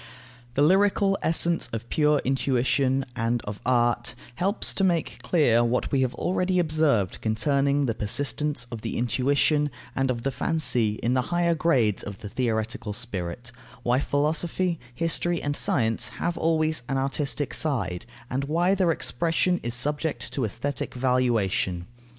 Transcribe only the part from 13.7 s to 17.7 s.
why philosophy, history, and science have always an artistic